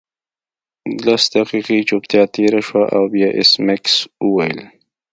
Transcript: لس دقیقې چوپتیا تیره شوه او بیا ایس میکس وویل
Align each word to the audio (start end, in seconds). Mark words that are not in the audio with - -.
لس 1.05 1.23
دقیقې 1.35 1.79
چوپتیا 1.89 2.23
تیره 2.35 2.59
شوه 2.67 2.83
او 2.95 3.03
بیا 3.13 3.29
ایس 3.37 3.51
میکس 3.67 3.93
وویل 4.25 4.59